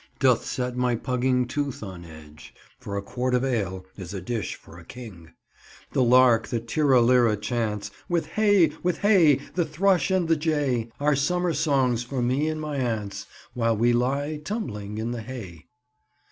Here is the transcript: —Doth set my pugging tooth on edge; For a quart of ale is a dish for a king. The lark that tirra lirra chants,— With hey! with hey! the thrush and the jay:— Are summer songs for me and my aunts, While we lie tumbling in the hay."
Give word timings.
—Doth 0.27 0.43
set 0.43 0.75
my 0.75 0.95
pugging 0.95 1.45
tooth 1.47 1.83
on 1.83 2.05
edge; 2.05 2.55
For 2.79 2.97
a 2.97 3.03
quart 3.03 3.35
of 3.35 3.45
ale 3.45 3.85
is 3.97 4.15
a 4.15 4.19
dish 4.19 4.55
for 4.55 4.79
a 4.79 4.83
king. 4.83 5.33
The 5.91 6.01
lark 6.01 6.47
that 6.47 6.65
tirra 6.67 7.01
lirra 7.03 7.37
chants,— 7.39 7.91
With 8.09 8.25
hey! 8.29 8.71
with 8.81 8.97
hey! 9.05 9.35
the 9.53 9.63
thrush 9.63 10.09
and 10.09 10.27
the 10.27 10.35
jay:— 10.35 10.89
Are 10.99 11.15
summer 11.15 11.53
songs 11.53 12.01
for 12.01 12.23
me 12.23 12.47
and 12.49 12.59
my 12.59 12.77
aunts, 12.77 13.27
While 13.53 13.77
we 13.77 13.93
lie 13.93 14.41
tumbling 14.43 14.97
in 14.97 15.11
the 15.11 15.21
hay." 15.21 15.67